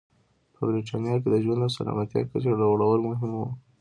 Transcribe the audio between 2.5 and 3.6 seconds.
لوړول مهم و.